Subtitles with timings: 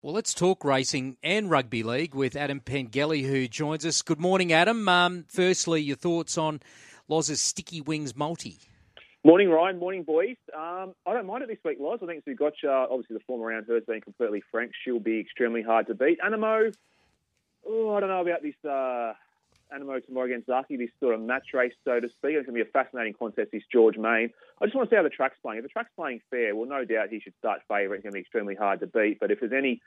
[0.00, 4.00] Well, let's talk racing and rugby league with Adam Pengilly, who joins us.
[4.00, 4.88] Good morning, Adam.
[4.88, 6.60] Um, firstly, your thoughts on
[7.08, 8.58] Loz's Sticky Wings multi?
[9.24, 9.80] Morning, Ryan.
[9.80, 10.36] Morning, boys.
[10.56, 11.98] Um, I don't mind it this week, Loz.
[12.00, 14.70] I think Zougotcha, obviously the form around her has been completely frank.
[14.84, 16.20] She'll be extremely hard to beat.
[16.20, 16.72] Anamoe,
[17.66, 19.14] oh, I don't know about this uh,
[19.74, 22.34] Anamoe tomorrow against Zaaki, this sort of match race, so to speak.
[22.34, 24.30] It's going to be a fascinating contest, this George Main.
[24.60, 25.58] I just want to see how the track's playing.
[25.58, 27.96] If the track's playing fair, well, no doubt he should start favourite.
[27.96, 29.20] It's going to be extremely hard to beat.
[29.20, 29.80] But if there's any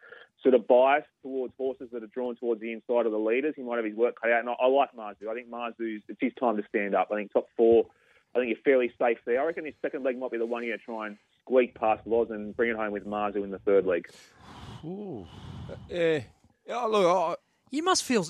[0.44, 3.64] sort of bias towards horses that are drawn towards the inside of the leaders, he
[3.64, 4.42] might have his work cut out.
[4.42, 5.28] And I, I like Marzu.
[5.30, 7.10] I think Marzu's, it's his time to stand up.
[7.12, 7.86] I think top four,
[8.36, 9.42] I think you're fairly safe there.
[9.42, 11.76] I reckon his second leg might be the one you're going to try and squeak
[11.76, 14.08] past Loz and bring it home with Marzu in the third leg.
[14.86, 15.26] Ooh.
[15.90, 16.22] Eh,
[16.68, 16.76] yeah.
[16.76, 17.40] Oh, look,
[17.72, 18.26] you must feel.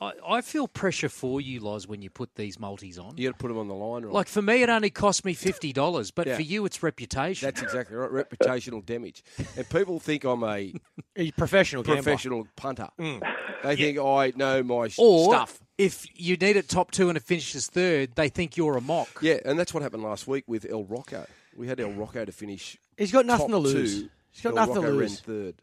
[0.00, 3.18] I, I, feel pressure for you, Loz, when you put these multis on.
[3.18, 4.14] You got to put them on the line, right?
[4.14, 6.36] Like for me, it only cost me fifty dollars, but yeah.
[6.36, 7.46] for you, it's reputation.
[7.46, 8.10] That's exactly right.
[8.10, 9.24] Reputational damage,
[9.56, 10.72] and people think I'm a
[11.36, 12.52] professional professional gambler.
[12.56, 12.88] punter.
[12.98, 13.22] Mm.
[13.64, 15.60] They think I know my or stuff.
[15.76, 19.18] If you need it top two and it finishes third, they think you're a mock.
[19.20, 21.26] Yeah, and that's what happened last week with El Rocco.
[21.56, 22.78] We had El Rocco to finish.
[22.96, 24.02] He's got nothing to lose.
[24.02, 24.10] Two.
[24.30, 25.22] He's got El nothing Rocco to lose.
[25.26, 25.54] Ran third.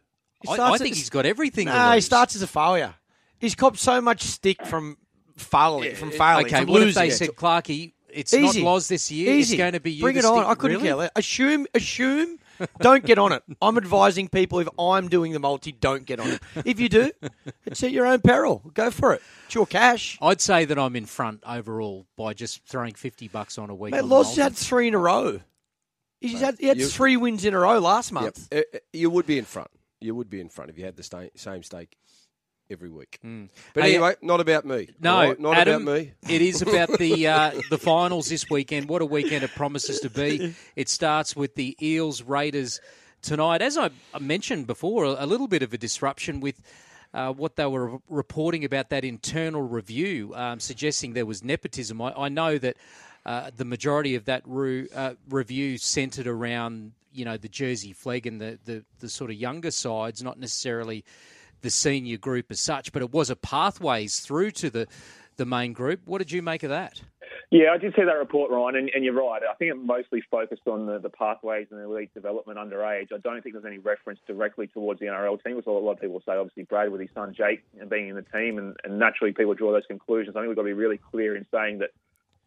[0.50, 1.67] I, I think he's got everything.
[1.67, 2.95] No, he starts as a failure.
[3.42, 4.97] He's copped so much stick from
[5.36, 6.45] failing, yeah, from failing.
[6.45, 6.89] Okay, from what losing.
[6.89, 8.61] if they said, Clarkey, it's Easy.
[8.61, 9.33] not Loz this year.
[9.33, 9.56] Easy.
[9.56, 10.03] It's going to be you.
[10.03, 10.38] Bring it on.
[10.38, 10.48] Stick.
[10.48, 10.88] I couldn't really?
[10.88, 11.11] care less.
[11.16, 12.38] Assume, assume.
[12.80, 13.42] don't get on it.
[13.59, 16.42] I'm advising people if I'm doing the multi, don't get on it.
[16.66, 17.11] If you do,
[17.66, 18.61] it's at your own peril.
[18.75, 19.23] Go for it.
[19.48, 20.20] It's your cash.
[20.22, 23.94] I'd say that I'm in front overall by just throwing 50 bucks on a week.
[23.94, 25.42] Mate, Loz had three in a row.
[26.20, 28.48] He's had, he had you, three wins in a row last month.
[28.52, 28.83] Yep.
[28.94, 29.72] You would be in front.
[30.00, 31.98] You would be in front if you had the same stake
[32.72, 33.19] every week.
[33.25, 33.50] Mm.
[33.73, 34.89] But hey, anyway, not about me.
[35.00, 35.39] No, right?
[35.39, 36.14] not Adam, about me.
[36.30, 38.89] it is about the uh, the finals this weekend.
[38.89, 40.55] What a weekend it promises to be.
[40.75, 42.80] It starts with the Eels Raiders
[43.22, 43.61] tonight.
[43.61, 46.61] As I mentioned before, a little bit of a disruption with.
[47.14, 52.02] Uh, what they were reporting about that internal review, um, suggesting there was nepotism.
[52.02, 52.77] I, I know that
[53.25, 58.26] uh, the majority of that re- uh, review centred around, you know, the Jersey Flegg
[58.26, 61.03] and the, the, the sort of younger sides, not necessarily
[61.61, 64.88] the senior group as such, but it was a pathways through to the
[65.38, 66.02] the main group.
[66.05, 67.02] What did you make of that?
[67.49, 69.42] Yeah, I did see that report, Ryan, and, and you're right.
[69.44, 73.11] I think it mostly focused on the, the pathways and the elite development underage.
[73.14, 76.00] I don't think there's any reference directly towards the NRL team, which a lot of
[76.00, 76.33] people say.
[76.33, 79.54] Obviously, Brad with his son Jake and being in the team, and, and naturally people
[79.54, 80.36] draw those conclusions.
[80.36, 81.89] I think we've got to be really clear in saying that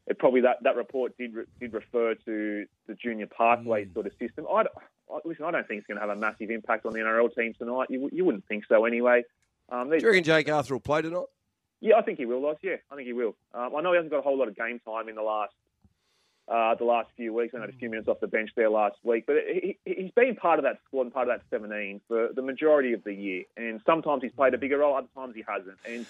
[0.07, 3.95] it probably that, that report did did refer to the junior pathways mm.
[3.95, 4.47] sort of system.
[4.51, 4.65] I,
[5.25, 7.55] listen, I don't think it's going to have a massive impact on the NRL team
[7.59, 7.89] tonight.
[7.91, 9.25] You, you wouldn't think so anyway.
[9.71, 11.27] Um, Do you reckon Jake Arthur will play tonight?
[11.81, 12.57] Yeah, I think he will, Loz.
[12.63, 13.35] Yeah, I think he will.
[13.53, 15.53] Um, I know he hasn't got a whole lot of game time in the last
[16.49, 17.55] uh, the last few weeks.
[17.55, 20.37] I had a few minutes off the bench there last week, but he, he's been
[20.37, 23.45] part of that squad and part of that 17 for the majority of the year.
[23.57, 25.79] And sometimes he's played a bigger role, other times he hasn't.
[25.87, 26.07] And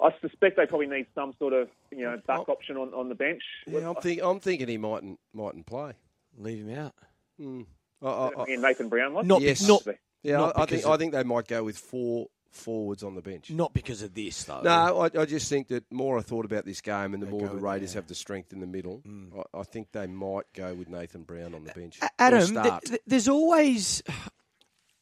[0.00, 3.14] I suspect they probably need some sort of you know back option on, on the
[3.14, 3.42] bench.
[3.66, 5.92] Yeah, I'm, think, I'm thinking he mightn't mightn't play.
[6.38, 6.94] Leave him out.
[7.40, 7.66] Mm.
[8.02, 9.26] I, I, Nathan Brown, was?
[9.26, 9.66] not yes.
[9.66, 9.86] not,
[10.22, 10.38] yeah.
[10.38, 13.22] Not I, I think of, I think they might go with four forwards on the
[13.22, 13.50] bench.
[13.50, 14.60] Not because of this, though.
[14.62, 17.32] No, I, I just think that more I thought about this game, and the they
[17.32, 19.44] more the Raiders have the strength in the middle, mm.
[19.54, 21.98] I, I, think they might go with Nathan Brown on the bench.
[22.18, 24.02] Adam, th- th- there's always,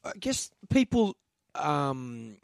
[0.05, 1.17] I guess, people.
[1.55, 2.37] Um,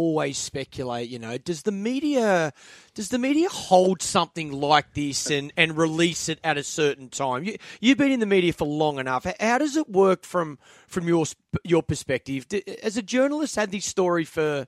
[0.00, 2.52] always speculate, you know, does the media
[2.94, 7.44] does the media hold something like this and, and release it at a certain time?
[7.44, 9.26] You, you've been in the media for long enough.
[9.38, 11.26] How does it work from from your
[11.64, 12.46] your perspective?
[12.82, 14.66] As a journalist, had this story for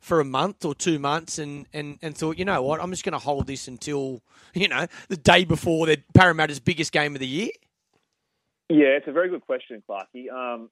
[0.00, 3.04] for a month or two months and, and, and thought, you know what, I'm just
[3.04, 4.20] going to hold this until,
[4.52, 7.50] you know, the day before the Parramatta's biggest game of the year?
[8.68, 10.28] Yeah, it's a very good question, Clarky.
[10.28, 10.70] Um,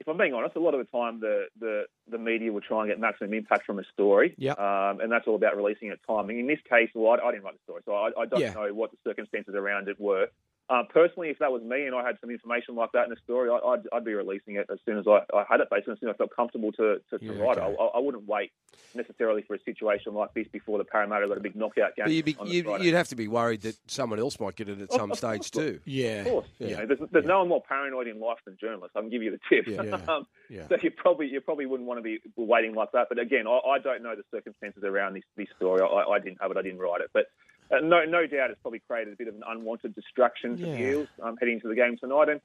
[0.00, 2.80] if I'm being honest, a lot of the time the, the, the media will try
[2.80, 4.34] and get maximum impact from a story.
[4.38, 4.52] Yeah.
[4.52, 6.40] Um, and that's all about releasing at timing.
[6.40, 8.54] In this case, well, I, I didn't write the story, so I, I don't yeah.
[8.54, 10.28] know what the circumstances around it were.
[10.70, 13.16] Uh, personally, if that was me and I had some information like that in a
[13.24, 15.94] story, I, would I'd be releasing it as soon as I, I had it, basically,
[15.94, 17.72] as soon as I felt comfortable to, to, to yeah, write okay.
[17.72, 17.76] it.
[17.80, 18.52] I, I, wouldn't wait
[18.94, 22.04] necessarily for a situation like this before the Parramatta got a big knockout game.
[22.04, 24.80] But you'd, be, you'd, you'd, have to be worried that someone else might get it
[24.80, 25.80] at some stage too.
[25.86, 26.20] Yeah.
[26.20, 26.46] Of course.
[26.58, 26.68] Yeah.
[26.68, 28.94] You know, there's, there's no one more paranoid in life than journalists.
[28.94, 29.66] I can give you the tip.
[29.66, 29.98] Yeah.
[30.08, 30.68] um, yeah.
[30.68, 33.08] So you probably you probably wouldn't want to be waiting like that.
[33.08, 35.80] But again, I, I don't know the circumstances around this, this story.
[35.82, 36.56] I, I didn't have it.
[36.56, 37.10] I didn't write it.
[37.12, 37.26] But
[37.70, 40.72] uh, no, no doubt it's probably created a bit of an unwanted distraction for Yeah.
[40.76, 42.28] the Eels um, heading into the game tonight.
[42.28, 42.40] And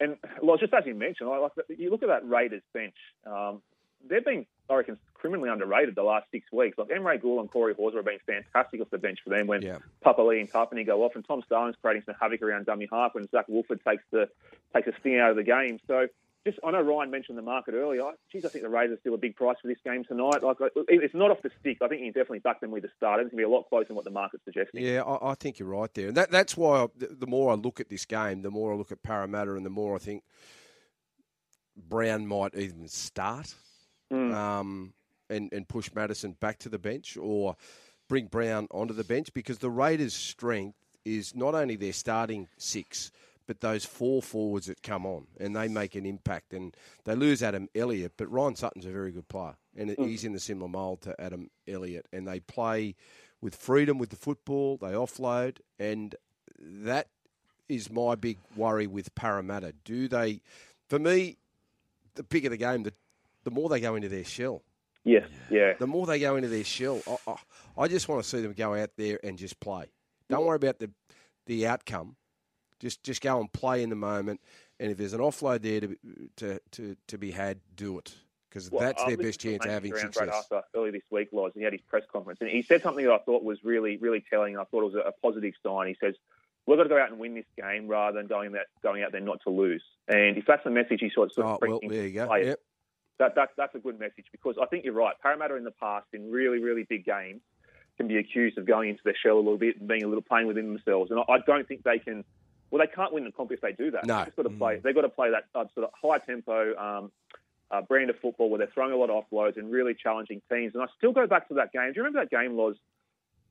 [0.00, 2.96] and well, just as you mentioned, I like you look at that Raiders bench.
[3.24, 3.62] Um,
[4.08, 6.76] they've been, I reckon, criminally underrated the last six weeks.
[6.76, 9.62] Like Emre Guler and Corey Horsburgh have been fantastic off the bench for them when
[9.62, 9.78] Yeah.
[10.04, 13.28] Papali'i and Tapine go off, and Tom Starling's creating some havoc around dummy half when
[13.30, 14.28] Zac Woolford takes the
[14.74, 15.78] takes a sting out of the game.
[15.86, 16.08] So
[16.46, 18.02] just I know Ryan mentioned the market earlier.
[18.30, 20.42] Geez, I think the Raiders are still a big price for this game tonight.
[20.42, 20.56] Like
[20.88, 21.78] it's not off the stick.
[21.82, 23.20] I think you can definitely back them with the start.
[23.20, 24.82] It's going to be a lot closer than what the market's suggesting.
[24.82, 27.54] Yeah, I, I think you're right there, and that, that's why I, the more I
[27.54, 30.22] look at this game, the more I look at Parramatta, and the more I think
[31.76, 33.54] Brown might even start
[34.12, 34.34] mm.
[34.34, 34.92] um,
[35.30, 37.56] and and push Matterson back to the bench, or
[38.08, 43.10] bring Brown onto the bench because the Raiders' strength is not only their starting six
[43.46, 46.52] but those four forwards that come on and they make an impact.
[46.52, 46.74] And
[47.04, 50.06] they lose Adam Elliott, but Ryan Sutton's a very good player, and mm.
[50.06, 52.06] he's in the similar mould to Adam Elliott.
[52.12, 52.94] And they play
[53.40, 54.76] with freedom with the football.
[54.76, 56.14] They offload, and
[56.58, 57.08] that
[57.68, 59.74] is my big worry with Parramatta.
[59.84, 60.40] Do they?
[60.88, 61.36] For me,
[62.14, 62.92] the bigger the game, the
[63.44, 64.62] the more they go into their shell.
[65.04, 65.74] Yes, yeah.
[65.78, 68.54] The more they go into their shell, I, I, I just want to see them
[68.54, 69.90] go out there and just play.
[70.30, 70.90] Don't worry about the
[71.46, 72.16] the outcome.
[72.84, 74.42] Just just go and play in the moment,
[74.78, 75.96] and if there's an offload there to
[76.36, 78.14] to to, to be had, do it
[78.50, 80.28] because well, that's uh, their best chance of having success.
[80.28, 83.12] Arthur earlier this week, Loz, he had his press conference, and he said something that
[83.14, 84.58] I thought was really really telling.
[84.58, 85.88] I thought it was a, a positive sign.
[85.88, 86.14] He says.
[86.66, 89.12] We've got to go out and win this game rather than going out, going out
[89.12, 89.82] there not to lose.
[90.08, 92.26] And if that's the message he sort of, oh, well, there you go.
[92.26, 92.60] Players, yep.
[93.18, 95.14] that, that, that's a good message because I think you're right.
[95.20, 97.42] Parramatta in the past, in really, really big games,
[97.98, 100.22] can be accused of going into their shell a little bit and being a little
[100.22, 101.10] playing within themselves.
[101.10, 102.24] And I, I don't think they can
[102.70, 104.06] well, they can't win the comp if they do that.
[104.06, 104.24] No.
[104.24, 104.80] They've got to play.
[104.82, 107.12] They've got to play that uh, sort of high tempo um,
[107.70, 110.74] uh, brand of football where they're throwing a lot of offloads and really challenging teams.
[110.74, 111.92] And I still go back to that game.
[111.92, 112.76] Do you remember that game, Loz?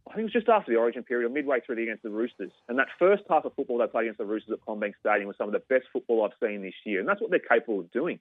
[0.05, 2.09] I think it was just after the Origin period, or midway through the against the
[2.09, 2.51] Roosters.
[2.67, 5.37] And that first half of football they played against the Roosters at CommBank Stadium was
[5.37, 6.99] some of the best football I've seen this year.
[6.99, 8.19] And that's what they're capable of doing.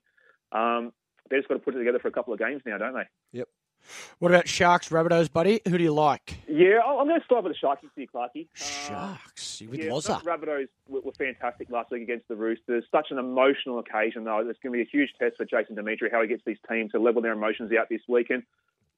[0.52, 0.92] Um,
[1.28, 3.08] they've just got to put it together for a couple of games now, don't they?
[3.32, 3.48] Yep.
[4.18, 5.60] What about Sharks, Rabbitohs, buddy?
[5.66, 6.38] Who do you like?
[6.48, 8.48] Yeah, I'm going to start with the Sharkies here, Clarky.
[8.54, 10.22] Sharks, uh, with yeah, Loza.
[10.22, 12.84] Rabbitohs were, fantastic last week against the Roosters.
[12.90, 14.38] Such an emotional occasion, though.
[14.38, 16.92] It's going to be a huge test for Jason Demetriou how he gets these teams
[16.92, 18.44] to level their emotions out this weekend.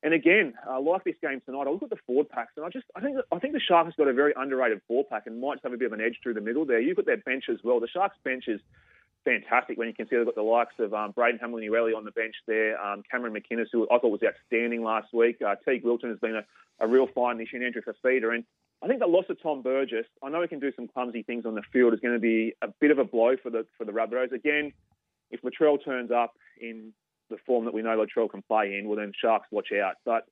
[0.03, 2.69] And again, uh, like this game tonight, I look at the forward packs, and I
[2.69, 5.61] just I think I think the Sharks got a very underrated forward pack and might
[5.63, 6.79] have a bit of an edge through the middle there.
[6.79, 7.81] You've got their bench as well.
[7.81, 8.61] The Sharks bench is
[9.25, 12.35] fantastic when you consider they've got the likes of um, Braden Hamlin-Uele on the bench
[12.47, 15.39] there, um, Cameron McInnes, who I thought was outstanding last week.
[15.41, 16.45] Uh, Teig Wilton has been a,
[16.81, 18.35] a real fine this year, Andrew Fifita.
[18.35, 18.45] And
[18.83, 21.47] I think the loss of Tom Burgess, I know he can do some clumsy things
[21.47, 23.85] on the field, is going to be a bit of a blow for the for
[23.85, 24.33] the Rabbitohs.
[24.33, 24.73] Again,
[25.31, 26.93] if Latrell turns up in
[27.31, 29.95] the form that we know Latrell can play in, well, then Sharks watch out.
[30.05, 30.27] But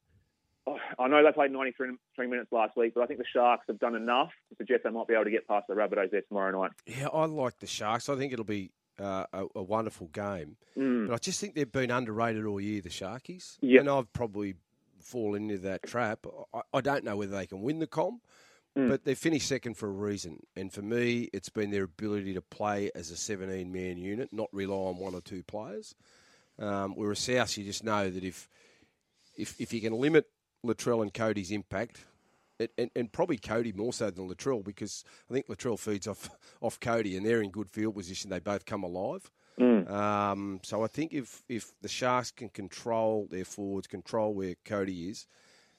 [0.67, 3.79] oh, I know they played 93 minutes last week, but I think the Sharks have
[3.79, 6.61] done enough to suggest they might be able to get past the Rabbitohs there tomorrow
[6.61, 6.73] night.
[6.87, 8.09] Yeah, I like the Sharks.
[8.09, 8.71] I think it'll be
[9.02, 10.56] uh, a, a, wonderful game.
[10.76, 11.08] Mm.
[11.08, 13.58] But I just think they've been underrated all year, the Sharkies.
[13.60, 13.81] Yep.
[13.81, 14.54] And I've probably
[15.00, 16.25] fallen into that trap.
[16.54, 18.22] I, I don't know whether they can win the comp,
[18.76, 18.88] mm.
[18.88, 20.38] but they finished second for a reason.
[20.56, 24.49] And for me, it's been their ability to play as a 17 man unit, not
[24.52, 25.94] rely on one or two players.
[26.58, 28.48] Um, whereas South, you just know that if,
[29.37, 30.26] if, if you can limit
[30.64, 32.05] Latrell and Cody's impact,
[32.79, 36.31] and, and, probably Cody more so than Latrell because I think Latrell feeds off
[36.62, 38.31] off Cody and they're in good field position.
[38.31, 39.31] They both come alive.
[39.61, 39.91] Mm.
[39.91, 45.11] Um, so I think if if the Sharks can control their forwards, control where Cody
[45.11, 45.26] is,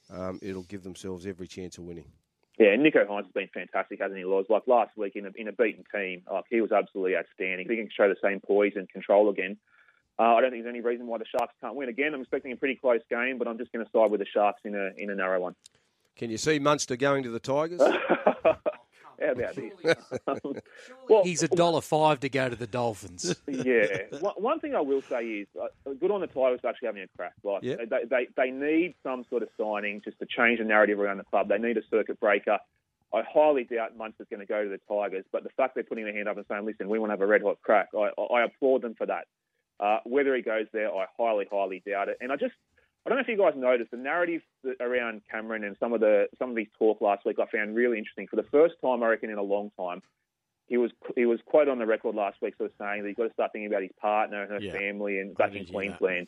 [0.09, 2.11] um, it'll give themselves every chance of winning.
[2.59, 4.45] Yeah, Nicho Hynes has been fantastic, hasn't he, Loz?
[4.47, 7.65] Like last week in a, in a beaten team, like he was absolutely outstanding.
[7.65, 9.57] If he can show the same poise and control again,
[10.19, 11.89] uh, I don't think there's any reason why the Sharks can't win.
[11.89, 14.27] Again, I'm expecting a pretty close game, but I'm just going to side with the
[14.31, 15.55] Sharks in a in a narrow one.
[16.15, 17.81] Can you see Munster going to the Tigers?
[19.23, 19.95] How about this?
[21.09, 23.35] well, he's a dollar five to go to the Dolphins.
[23.47, 23.85] yeah.
[24.19, 25.67] One, one thing I will say is, uh,
[25.99, 27.33] good on the Tigers for actually having a crack.
[27.43, 27.89] Like yep.
[27.89, 31.23] they, they they need some sort of signing just to change the narrative around the
[31.23, 31.47] club.
[31.47, 32.59] They need a circuit breaker.
[33.13, 36.05] I highly doubt Munster's going to go to the Tigers, but the fact they're putting
[36.05, 38.09] their hand up and saying, "Listen, we want to have a red hot crack," I,
[38.21, 39.27] I applaud them for that.
[39.79, 42.17] Uh, whether he goes there, I highly, highly doubt it.
[42.21, 42.53] And I just
[43.05, 44.41] I don't know if you guys noticed the narrative
[44.79, 47.37] around Cameron and some of the some of his talk last week.
[47.39, 48.27] I found really interesting.
[48.27, 50.01] For the first time, I reckon, in a long time,
[50.67, 53.17] he was he was quite on the record last week, sort of saying that he's
[53.17, 54.71] got to start thinking about his partner and her yeah.
[54.71, 56.27] family and back in Queensland.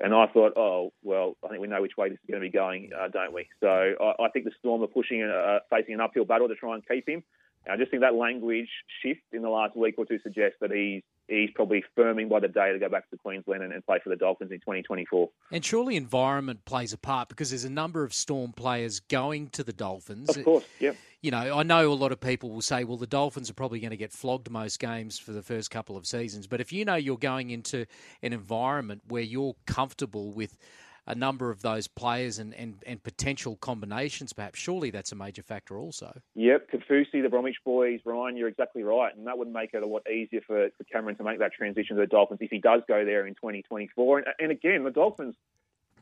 [0.00, 2.46] And I thought, oh well, I think we know which way this is going to
[2.46, 3.48] be going, uh, don't we?
[3.60, 6.74] So I, I, think the Storm are pushing, uh, facing an uphill battle to try
[6.74, 7.22] and keep him.
[7.64, 8.68] And I just think that language
[9.00, 12.48] shift in the last week or two suggests that he's he's probably firming by the
[12.48, 15.28] day to go back to Queensland and, and, play for the Dolphins in 2024.
[15.50, 19.64] And surely environment plays a part because there's a number of Storm players going to
[19.64, 20.36] the Dolphins.
[20.36, 20.92] Of course, yeah.
[21.20, 23.78] You know, I know a lot of people will say, well, the Dolphins are probably
[23.78, 26.48] going to get flogged most games for the first couple of seasons.
[26.48, 27.86] But if you know you're going into
[28.22, 30.58] an environment where you're comfortable with
[31.06, 34.58] a number of those players and, and, and potential combinations, perhaps.
[34.58, 36.20] Surely that's a major factor also.
[36.34, 39.14] Yep, Kaufusi, the Bromwich boys, Ryan, you're exactly right.
[39.16, 41.96] And that would make it a lot easier for, for Cameron to make that transition
[41.96, 44.18] to the Dolphins if he does go there in 2024.
[44.18, 45.34] And, and again, the Dolphins,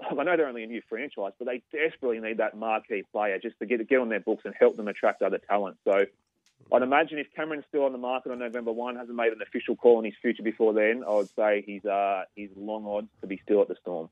[0.01, 3.59] I know they're only a new franchise, but they desperately need that marquee player just
[3.61, 5.79] to get, get on their books and help them attract other talent.
[5.85, 6.05] So
[6.73, 9.77] I'd imagine if Cameron's still on the market on November 1, hasn't made an official
[9.77, 13.27] call on his future before then, I would say he's, uh, he's long odds to
[13.27, 14.09] be still at the Storm.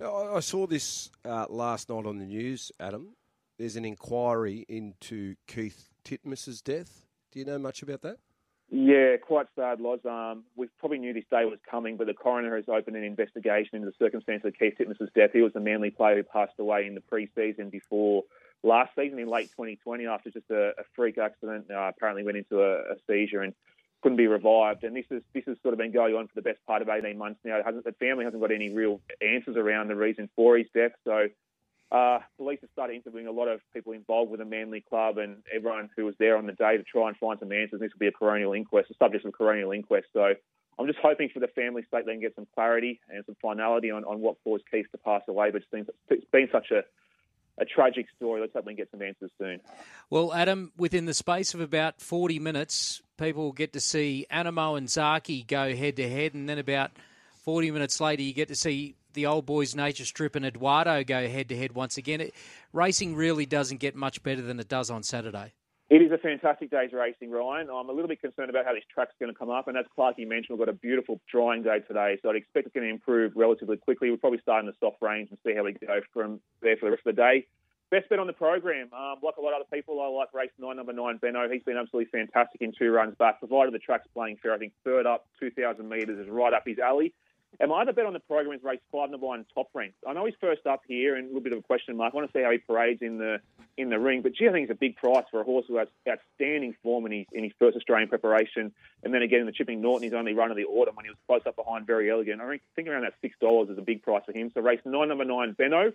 [0.00, 3.14] I I saw this uh, last night on the news, Adam.
[3.58, 7.06] There's an inquiry into Keith Titmuss's death.
[7.30, 8.18] Do you know much about that?
[8.74, 10.00] Yeah, quite sad, Loz.
[10.06, 13.76] Um, we probably knew this day was coming, but the coroner has opened an investigation
[13.76, 15.30] into the circumstances of Keith Titmuss's death.
[15.34, 18.24] He was the Manly player who passed away in the pre-season before
[18.62, 21.66] last season in late 2020 after just a, a freak accident.
[21.70, 23.54] Uh, apparently went into a, a, seizure and
[24.02, 24.84] couldn't be revived.
[24.84, 26.88] And this is this has sort of been going on for the best part of
[26.88, 27.60] 18 months now.
[27.62, 30.92] the family hasn't got any real answers around the reason for his death.
[31.04, 31.28] So
[31.90, 35.42] uh, police have started interviewing a lot of people involved with the Manly Club and
[35.54, 37.80] everyone who was there on the day to try and find some answers.
[37.80, 40.06] This will be a coronial inquest, a subject of a coronial inquest.
[40.14, 40.32] So
[40.78, 43.90] I'm just hoping for the family sake they can get some clarity and some finality
[43.90, 45.50] on, on what caused Keith to pass away.
[45.50, 46.82] But it's it's been such a
[47.58, 48.40] a tragic story.
[48.40, 49.60] Let's hope we can get some answers soon.
[50.10, 54.88] Well, Adam, within the space of about 40 minutes, people get to see Anamoe and
[54.88, 56.92] Zaaki go head to head, and then about
[57.44, 61.28] 40 minutes later, you get to see the old boys Nature Strip and Eduardo go
[61.28, 62.20] head to head once again.
[62.20, 62.34] It,
[62.72, 65.52] racing really doesn't get much better than it does on Saturday.
[65.92, 67.68] It is a fantastic day's racing, Ryan.
[67.68, 69.84] I'm a little bit concerned about how this track's going to come up, and as
[69.94, 72.90] Clarky mentioned, we've got a beautiful drying day today, so I'd expect it's going to
[72.90, 74.08] improve relatively quickly.
[74.08, 76.86] We'll probably start in the soft range and see how we go from there for
[76.86, 77.46] the rest of the day.
[77.90, 80.48] Best bet on the program, um, like a lot of other people, I like race
[80.58, 81.46] nine, number nine, Benno.
[81.52, 84.54] He's been absolutely fantastic in two runs back, provided the track's playing fair.
[84.54, 87.12] I think third up, 2,000 metres is right up his alley.
[87.60, 89.94] And my other bet on the program is race five, number one, top rank.
[90.06, 92.12] I know he's first up here and a little bit of a question mark.
[92.12, 93.40] I want to see how he parades in the
[93.76, 94.22] in the ring.
[94.22, 97.06] But gee, I think it's a big price for a horse who has outstanding form
[97.06, 100.14] in his in his first Australian preparation, and then again in the Chipping Norton, his
[100.14, 102.40] only run of the autumn when he was close up behind Verry Elegant.
[102.40, 104.50] I think around that six dollars is a big price for him.
[104.54, 105.92] So race nine, number nine, Benno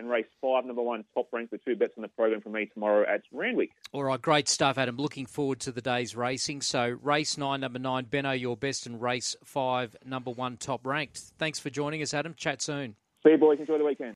[0.00, 2.68] and race five, number one, top rank, the two bets on the program for me
[2.72, 3.70] tomorrow at Randwick.
[3.92, 4.96] All right, great stuff, Adam.
[4.96, 6.62] Looking forward to the day's racing.
[6.62, 11.18] So, race nine, number nine, Benno, your best, and race five, number one, top ranked.
[11.38, 12.34] Thanks for joining us, Adam.
[12.36, 12.96] Chat soon.
[13.22, 13.60] See you, boys.
[13.60, 14.08] Enjoy the weekend.